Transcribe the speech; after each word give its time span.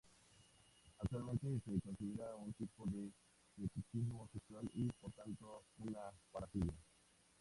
Actualmente 0.97 1.61
se 1.63 1.79
considera 1.79 2.35
un 2.35 2.51
tipo 2.53 2.87
de 2.87 3.11
fetichismo 3.55 4.27
sexual 4.33 4.67
y, 4.73 4.89
por 4.93 5.11
tanto, 5.11 5.61
una 5.77 6.09
parafilia. 6.31 6.73